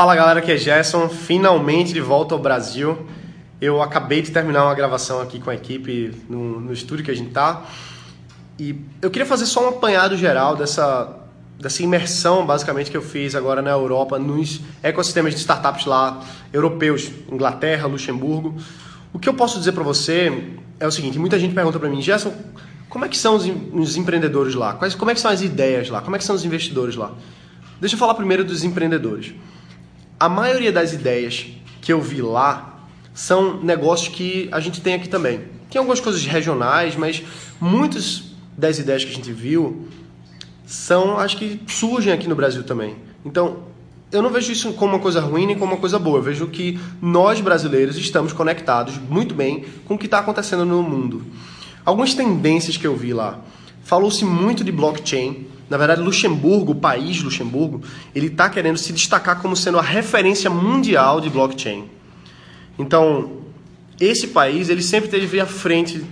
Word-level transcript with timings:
Fala 0.00 0.16
galera, 0.16 0.38
aqui 0.38 0.50
é 0.50 0.56
Gerson, 0.56 1.10
finalmente 1.10 1.92
de 1.92 2.00
volta 2.00 2.34
ao 2.34 2.40
Brasil. 2.40 3.06
Eu 3.60 3.82
acabei 3.82 4.22
de 4.22 4.30
terminar 4.30 4.64
uma 4.64 4.74
gravação 4.74 5.20
aqui 5.20 5.38
com 5.38 5.50
a 5.50 5.54
equipe 5.54 6.10
no, 6.26 6.58
no 6.58 6.72
estúdio 6.72 7.04
que 7.04 7.10
a 7.10 7.14
gente 7.14 7.32
tá. 7.32 7.66
E 8.58 8.74
eu 9.02 9.10
queria 9.10 9.26
fazer 9.26 9.44
só 9.44 9.62
um 9.62 9.68
apanhado 9.68 10.16
geral 10.16 10.56
dessa, 10.56 11.18
dessa 11.58 11.82
imersão, 11.82 12.46
basicamente, 12.46 12.90
que 12.90 12.96
eu 12.96 13.02
fiz 13.02 13.34
agora 13.34 13.60
na 13.60 13.72
Europa, 13.72 14.18
nos 14.18 14.62
ecossistemas 14.82 15.34
de 15.34 15.40
startups 15.40 15.84
lá 15.84 16.24
europeus, 16.50 17.10
Inglaterra, 17.30 17.86
Luxemburgo. 17.86 18.56
O 19.12 19.18
que 19.18 19.28
eu 19.28 19.34
posso 19.34 19.58
dizer 19.58 19.72
para 19.72 19.84
você 19.84 20.54
é 20.80 20.86
o 20.86 20.90
seguinte: 20.90 21.18
muita 21.18 21.38
gente 21.38 21.54
pergunta 21.54 21.78
para 21.78 21.90
mim, 21.90 22.00
Gerson, 22.00 22.32
como 22.88 23.04
é 23.04 23.08
que 23.10 23.18
são 23.18 23.36
os, 23.36 23.44
os 23.74 23.98
empreendedores 23.98 24.54
lá? 24.54 24.72
Quais, 24.72 24.94
como 24.94 25.10
é 25.10 25.14
que 25.14 25.20
são 25.20 25.30
as 25.30 25.42
ideias 25.42 25.90
lá? 25.90 26.00
Como 26.00 26.16
é 26.16 26.18
que 26.18 26.24
são 26.24 26.34
os 26.34 26.42
investidores 26.42 26.96
lá? 26.96 27.12
Deixa 27.78 27.96
eu 27.96 27.98
falar 27.98 28.14
primeiro 28.14 28.42
dos 28.42 28.64
empreendedores 28.64 29.34
a 30.20 30.28
maioria 30.28 30.70
das 30.70 30.92
ideias 30.92 31.46
que 31.80 31.90
eu 31.90 31.98
vi 32.02 32.20
lá 32.20 32.78
são 33.14 33.58
negócios 33.62 34.14
que 34.14 34.50
a 34.52 34.60
gente 34.60 34.82
tem 34.82 34.92
aqui 34.92 35.08
também. 35.08 35.40
Tem 35.70 35.78
algumas 35.78 35.98
coisas 35.98 36.22
regionais, 36.26 36.94
mas 36.94 37.22
muitas 37.58 38.24
das 38.54 38.78
ideias 38.78 39.02
que 39.02 39.10
a 39.10 39.14
gente 39.14 39.32
viu 39.32 39.88
são 40.66 41.18
as 41.18 41.34
que 41.34 41.58
surgem 41.66 42.12
aqui 42.12 42.28
no 42.28 42.34
Brasil 42.34 42.62
também. 42.64 42.96
Então, 43.24 43.64
eu 44.12 44.20
não 44.20 44.28
vejo 44.28 44.52
isso 44.52 44.74
como 44.74 44.94
uma 44.94 44.98
coisa 44.98 45.20
ruim 45.20 45.46
nem 45.46 45.56
como 45.56 45.72
uma 45.72 45.80
coisa 45.80 45.98
boa. 45.98 46.18
Eu 46.18 46.22
vejo 46.22 46.46
que 46.48 46.78
nós 47.00 47.40
brasileiros 47.40 47.96
estamos 47.96 48.34
conectados 48.34 48.98
muito 48.98 49.34
bem 49.34 49.64
com 49.86 49.94
o 49.94 49.98
que 49.98 50.04
está 50.04 50.18
acontecendo 50.18 50.66
no 50.66 50.82
mundo. 50.82 51.24
Algumas 51.82 52.12
tendências 52.12 52.76
que 52.76 52.86
eu 52.86 52.94
vi 52.94 53.14
lá. 53.14 53.40
Falou-se 53.82 54.24
muito 54.24 54.62
de 54.62 54.70
blockchain, 54.70 55.46
na 55.70 55.76
verdade, 55.76 56.02
Luxemburgo, 56.02 56.72
o 56.72 56.74
país 56.74 57.22
Luxemburgo, 57.22 57.80
ele 58.12 58.26
está 58.26 58.50
querendo 58.50 58.76
se 58.76 58.92
destacar 58.92 59.40
como 59.40 59.54
sendo 59.54 59.78
a 59.78 59.82
referência 59.82 60.50
mundial 60.50 61.20
de 61.20 61.30
blockchain. 61.30 61.84
Então, 62.76 63.38
esse 64.00 64.26
país 64.28 64.68
ele 64.68 64.82
sempre 64.82 65.08
teve 65.08 65.38
à 65.38 65.46
frente 65.46 66.04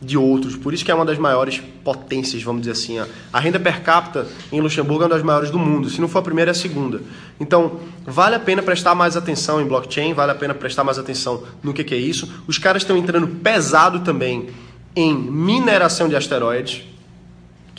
de 0.00 0.16
outros, 0.16 0.56
por 0.56 0.72
isso 0.72 0.82
que 0.82 0.90
é 0.90 0.94
uma 0.94 1.04
das 1.04 1.18
maiores 1.18 1.60
potências, 1.84 2.42
vamos 2.42 2.62
dizer 2.62 2.72
assim. 2.72 2.98
A 3.32 3.40
renda 3.40 3.58
per 3.58 3.82
capita 3.82 4.26
em 4.50 4.60
Luxemburgo 4.60 5.02
é 5.02 5.06
uma 5.06 5.14
das 5.14 5.22
maiores 5.24 5.50
do 5.50 5.58
mundo, 5.58 5.90
se 5.90 6.00
não 6.00 6.08
for 6.08 6.20
a 6.20 6.22
primeira, 6.22 6.50
é 6.50 6.52
a 6.52 6.54
segunda. 6.54 7.02
Então, 7.38 7.80
vale 8.06 8.36
a 8.36 8.40
pena 8.40 8.62
prestar 8.62 8.94
mais 8.94 9.16
atenção 9.16 9.60
em 9.60 9.66
blockchain, 9.66 10.14
vale 10.14 10.30
a 10.30 10.34
pena 10.36 10.54
prestar 10.54 10.84
mais 10.84 10.98
atenção 10.98 11.42
no 11.62 11.74
que, 11.74 11.82
que 11.82 11.94
é 11.94 11.98
isso. 11.98 12.32
Os 12.46 12.58
caras 12.58 12.82
estão 12.82 12.96
entrando 12.96 13.26
pesado 13.26 14.00
também 14.00 14.48
em 14.94 15.14
mineração 15.14 16.08
de 16.08 16.16
asteroides, 16.16 16.84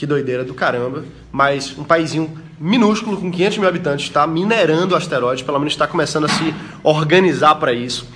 que 0.02 0.08
doideira 0.08 0.44
do 0.44 0.56
caramba. 0.56 1.06
Mas 1.32 1.78
um 1.78 1.84
paísinho 1.84 2.36
minúsculo, 2.60 3.18
com 3.18 3.30
500 3.30 3.58
mil 3.60 3.70
habitantes, 3.70 4.06
está 4.08 4.26
minerando 4.26 4.96
asteroides, 4.96 5.44
pelo 5.44 5.60
menos 5.60 5.74
está 5.74 5.86
começando 5.86 6.26
a 6.26 6.28
se 6.28 6.56
organizar 6.82 7.54
para 7.56 7.72
isso. 7.72 8.08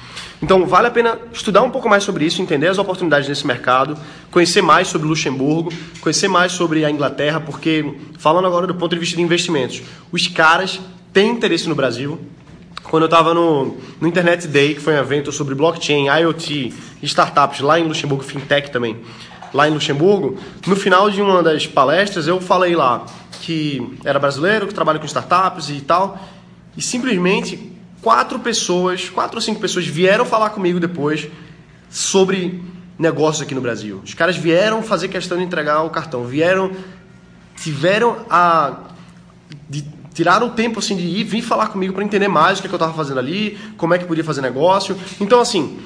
Então, 0.42 0.66
vale 0.66 0.88
a 0.88 0.92
pena 0.92 1.20
estudar 1.32 1.62
um 1.62 1.70
pouco 1.70 1.88
mais 1.88 2.04
sobre 2.04 2.26
isso, 2.26 2.42
entender 2.42 2.68
as 2.70 2.80
oportunidades 2.80 3.30
nesse 3.30 3.46
mercado, 3.46 3.96
conhecer 4.32 4.64
mais 4.64 4.88
sobre 4.88 5.08
Luxemburgo, 5.08 5.72
conhecer 6.02 6.28
mais 6.28 6.54
sobre 6.54 6.84
a 6.84 6.90
Inglaterra, 6.90 7.40
porque, 7.40 7.86
falando 8.18 8.48
agora 8.48 8.66
do 8.66 8.74
ponto 8.74 8.96
de 8.96 9.00
vista 9.00 9.16
de 9.16 9.22
investimentos, 9.22 9.84
os 10.12 10.28
caras 10.28 10.82
têm 11.14 11.30
interesse 11.30 11.70
no 11.70 11.76
Brasil. 11.76 12.20
Quando 12.82 13.04
eu 13.04 13.08
estava 13.08 13.32
no, 13.32 13.78
no 14.02 14.08
Internet 14.08 14.48
Day, 14.48 14.74
que 14.74 14.82
foi 14.82 14.96
um 14.96 14.98
evento 14.98 15.32
sobre 15.32 15.54
blockchain, 15.54 16.08
IoT, 16.08 16.74
startups 17.04 17.60
lá 17.60 17.80
em 17.80 17.84
Luxemburgo, 17.84 18.24
fintech 18.24 18.72
também, 18.72 18.98
lá 19.56 19.70
em 19.70 19.72
Luxemburgo, 19.72 20.38
no 20.68 20.76
final 20.76 21.10
de 21.10 21.22
uma 21.22 21.42
das 21.42 21.66
palestras 21.66 22.28
eu 22.28 22.42
falei 22.42 22.76
lá 22.76 23.06
que 23.42 23.98
era 24.04 24.20
brasileiro, 24.20 24.68
que 24.68 24.74
trabalha 24.74 25.00
com 25.00 25.06
startups 25.06 25.70
e 25.70 25.80
tal, 25.80 26.20
e 26.76 26.82
simplesmente 26.82 27.72
quatro 28.02 28.38
pessoas, 28.40 29.10
quatro 29.10 29.38
ou 29.38 29.42
cinco 29.42 29.62
pessoas 29.62 29.88
vieram 29.88 30.26
falar 30.26 30.50
comigo 30.50 30.78
depois 30.78 31.30
sobre 31.90 32.62
negócios 33.00 33.44
aqui 33.44 33.56
no 33.56 33.62
Brasil. 33.62 34.02
Os 34.04 34.14
caras 34.14 34.36
vieram 34.36 34.84
fazer 34.84 35.08
questão 35.08 35.38
de 35.38 35.46
entregar 35.46 35.84
o 35.84 35.90
cartão, 35.90 36.26
vieram, 36.26 36.72
tiveram 37.56 38.26
a 38.30 38.80
de, 39.70 39.86
tiraram 40.14 40.48
o 40.48 40.50
tempo 40.50 40.80
assim 40.80 40.98
de 40.98 41.04
ir, 41.04 41.24
vir 41.24 41.42
falar 41.42 41.68
comigo 41.68 41.94
para 41.94 42.04
entender 42.04 42.28
mais 42.28 42.58
o 42.58 42.62
que, 42.62 42.68
é 42.68 42.70
que 42.70 42.76
eu 42.76 42.78
estava 42.78 42.94
fazendo 42.94 43.20
ali, 43.20 43.58
como 43.78 43.94
é 43.94 43.98
que 43.98 44.04
podia 44.04 44.24
fazer 44.24 44.42
negócio. 44.42 44.98
Então 45.22 45.40
assim, 45.40 45.80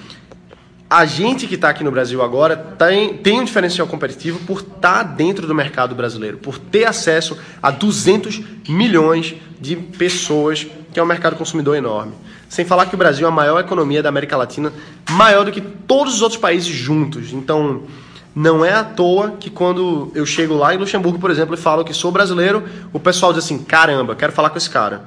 a 0.89 1.05
gente 1.05 1.45
que 1.45 1.53
está 1.53 1.69
aqui 1.69 1.83
no 1.83 1.91
Brasil 1.91 2.19
agora 2.23 2.57
tem, 2.57 3.13
tem 3.13 3.39
um 3.39 3.43
diferencial 3.43 3.85
competitivo 3.85 4.39
por 4.39 4.61
estar 4.61 4.79
tá 4.79 5.03
dentro 5.03 5.45
do 5.45 5.53
mercado 5.53 5.93
brasileiro, 5.93 6.39
por 6.39 6.57
ter 6.57 6.85
acesso 6.85 7.37
a 7.61 7.69
200 7.69 8.41
milhões 8.67 9.35
de 9.61 9.75
pessoas, 9.75 10.65
que 10.91 10.99
é 10.99 11.03
um 11.03 11.05
mercado 11.05 11.35
consumidor 11.35 11.77
enorme. 11.77 12.13
Sem 12.47 12.65
falar 12.65 12.87
que 12.87 12.95
o 12.95 12.97
Brasil 12.97 13.27
é 13.27 13.29
a 13.29 13.33
maior 13.33 13.59
economia 13.59 14.01
da 14.01 14.09
América 14.09 14.35
Latina, 14.35 14.73
maior 15.11 15.45
do 15.45 15.51
que 15.51 15.61
todos 15.61 16.15
os 16.15 16.21
outros 16.23 16.41
países 16.41 16.69
juntos. 16.69 17.33
Então, 17.33 17.83
não 18.35 18.65
é 18.65 18.73
à 18.73 18.83
toa 18.83 19.35
que 19.39 19.51
quando 19.51 20.11
eu 20.15 20.25
chego 20.25 20.55
lá 20.55 20.73
em 20.73 20.77
Luxemburgo, 20.77 21.19
por 21.19 21.29
exemplo, 21.29 21.53
e 21.53 21.57
falo 21.57 21.85
que 21.85 21.93
sou 21.93 22.11
brasileiro, 22.11 22.63
o 22.91 22.99
pessoal 22.99 23.31
diz 23.31 23.45
assim: 23.45 23.59
caramba, 23.59 24.15
quero 24.15 24.31
falar 24.31 24.49
com 24.49 24.57
esse 24.57 24.69
cara. 24.69 25.03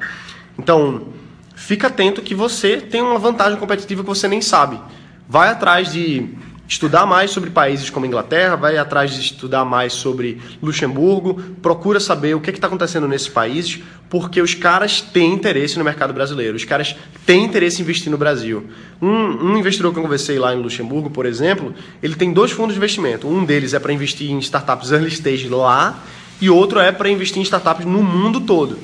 Então, 0.56 1.08
fica 1.56 1.88
atento 1.88 2.22
que 2.22 2.36
você 2.36 2.76
tem 2.76 3.02
uma 3.02 3.18
vantagem 3.18 3.58
competitiva 3.58 4.02
que 4.02 4.08
você 4.08 4.28
nem 4.28 4.40
sabe 4.40 4.78
vai 5.28 5.48
atrás 5.48 5.92
de 5.92 6.28
estudar 6.72 7.04
mais 7.04 7.30
sobre 7.30 7.50
países 7.50 7.90
como 7.90 8.06
Inglaterra, 8.06 8.56
vai 8.56 8.78
atrás 8.78 9.12
de 9.12 9.20
estudar 9.20 9.62
mais 9.62 9.92
sobre 9.92 10.40
Luxemburgo, 10.62 11.34
procura 11.60 12.00
saber 12.00 12.34
o 12.34 12.40
que 12.40 12.48
é 12.48 12.52
está 12.52 12.66
acontecendo 12.66 13.06
nesses 13.06 13.28
países, 13.28 13.80
porque 14.08 14.40
os 14.40 14.54
caras 14.54 15.02
têm 15.02 15.34
interesse 15.34 15.76
no 15.76 15.84
mercado 15.84 16.14
brasileiro, 16.14 16.56
os 16.56 16.64
caras 16.64 16.96
têm 17.26 17.44
interesse 17.44 17.80
em 17.80 17.84
investir 17.84 18.10
no 18.10 18.16
Brasil. 18.16 18.66
Um, 19.02 19.50
um 19.50 19.58
investidor 19.58 19.92
que 19.92 19.98
eu 19.98 20.02
conversei 20.02 20.38
lá 20.38 20.54
em 20.54 20.62
Luxemburgo, 20.62 21.10
por 21.10 21.26
exemplo, 21.26 21.74
ele 22.02 22.14
tem 22.14 22.32
dois 22.32 22.50
fundos 22.52 22.72
de 22.72 22.78
investimento. 22.78 23.28
Um 23.28 23.44
deles 23.44 23.74
é 23.74 23.78
para 23.78 23.92
investir 23.92 24.30
em 24.30 24.38
startups 24.38 24.92
early 24.92 25.08
stage 25.08 25.48
lá, 25.48 26.02
e 26.40 26.48
outro 26.48 26.80
é 26.80 26.90
para 26.90 27.10
investir 27.10 27.38
em 27.38 27.42
startups 27.42 27.84
no 27.84 28.02
mundo 28.02 28.40
todo. 28.40 28.78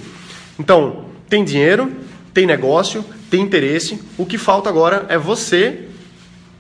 Então, 0.59 1.06
tem 1.26 1.43
dinheiro, 1.43 1.91
tem 2.34 2.47
negócio, 2.47 3.03
tem 3.31 3.41
interesse, 3.41 3.99
o 4.19 4.26
que 4.26 4.37
falta 4.37 4.69
agora 4.69 5.06
é 5.09 5.16
você 5.16 5.88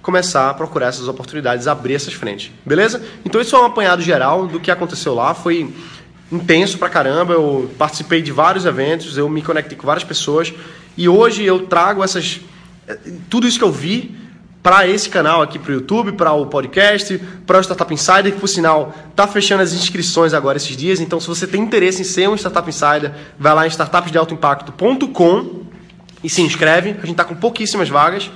começar 0.08 0.48
a 0.48 0.54
procurar 0.54 0.86
essas 0.86 1.06
oportunidades, 1.06 1.66
abrir 1.66 1.92
essas 1.92 2.14
frentes. 2.14 2.50
Beleza? 2.64 3.02
Então 3.26 3.38
isso 3.42 3.54
é 3.54 3.60
um 3.60 3.66
apanhado 3.66 4.00
geral 4.00 4.46
do 4.46 4.58
que 4.58 4.70
aconteceu 4.70 5.14
lá. 5.14 5.34
Foi 5.34 5.70
intenso 6.32 6.78
pra 6.78 6.88
caramba. 6.88 7.34
Eu 7.34 7.70
participei 7.76 8.22
de 8.22 8.32
vários 8.32 8.64
eventos, 8.64 9.18
eu 9.18 9.28
me 9.28 9.42
conectei 9.42 9.76
com 9.76 9.86
várias 9.86 10.04
pessoas 10.04 10.54
e 10.96 11.10
hoje 11.10 11.44
eu 11.44 11.66
trago 11.66 12.02
essas 12.02 12.40
eh, 12.86 12.96
tudo 13.28 13.46
isso 13.46 13.58
que 13.58 13.64
eu 13.64 13.70
vi 13.70 14.16
para 14.62 14.88
esse 14.88 15.10
canal 15.10 15.42
aqui 15.42 15.58
para 15.58 15.72
o 15.72 15.74
YouTube, 15.74 16.12
para 16.12 16.32
o 16.32 16.46
podcast, 16.46 17.18
para 17.46 17.58
o 17.58 17.60
Startup 17.60 17.92
Insider, 17.92 18.32
que 18.32 18.40
por 18.40 18.48
sinal 18.48 18.94
tá 19.14 19.26
fechando 19.26 19.62
as 19.62 19.74
inscrições 19.74 20.32
agora 20.32 20.56
esses 20.56 20.74
dias. 20.74 21.00
Então, 21.00 21.20
se 21.20 21.28
você 21.28 21.46
tem 21.46 21.60
interesse 21.60 22.00
em 22.00 22.04
ser 22.04 22.30
um 22.30 22.34
Startup 22.34 22.66
Insider, 22.66 23.12
vai 23.38 23.54
lá 23.54 23.66
em 23.66 23.70
startupsdealtoimpacto.com 23.70 25.64
e 26.24 26.30
se 26.30 26.40
inscreve. 26.40 26.92
A 26.92 26.94
gente 26.94 27.10
está 27.10 27.24
com 27.24 27.34
pouquíssimas 27.34 27.90
vagas. 27.90 28.30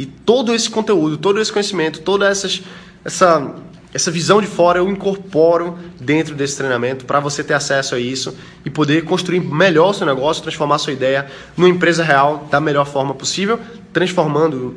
E 0.00 0.06
todo 0.06 0.54
esse 0.54 0.70
conteúdo, 0.70 1.18
todo 1.18 1.38
esse 1.42 1.52
conhecimento, 1.52 2.00
toda 2.00 2.26
essas, 2.26 2.62
essa, 3.04 3.54
essa 3.92 4.10
visão 4.10 4.40
de 4.40 4.46
fora 4.46 4.78
eu 4.78 4.88
incorporo 4.88 5.78
dentro 6.00 6.34
desse 6.34 6.56
treinamento 6.56 7.04
para 7.04 7.20
você 7.20 7.44
ter 7.44 7.52
acesso 7.52 7.94
a 7.94 8.00
isso 8.00 8.34
e 8.64 8.70
poder 8.70 9.04
construir 9.04 9.40
melhor 9.40 9.90
o 9.90 9.92
seu 9.92 10.06
negócio, 10.06 10.42
transformar 10.42 10.78
sua 10.78 10.94
ideia 10.94 11.30
numa 11.54 11.68
empresa 11.68 12.02
real 12.02 12.48
da 12.50 12.58
melhor 12.58 12.86
forma 12.86 13.12
possível, 13.12 13.60
transformando 13.92 14.74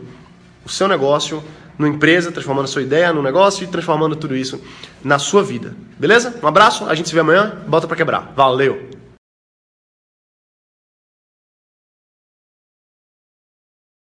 o 0.66 0.69
seu 0.69 0.89
negócio 0.89 1.41
numa 1.79 1.88
empresa, 1.88 2.29
transformando 2.29 2.66
a 2.66 2.67
sua 2.67 2.81
ideia 2.81 3.13
no 3.13 3.23
negócio 3.23 3.63
e 3.63 3.67
transformando 3.67 4.17
tudo 4.17 4.35
isso 4.35 4.62
na 5.01 5.17
sua 5.17 5.41
vida. 5.41 5.73
Beleza? 5.97 6.38
Um 6.44 6.47
abraço, 6.47 6.83
a 6.83 6.95
gente 6.95 7.07
se 7.07 7.16
vê 7.16 7.22
amanhã, 7.22 7.59
bota 7.66 7.88
para 7.88 7.95
quebrar. 7.95 8.33
Valeu! 8.35 8.92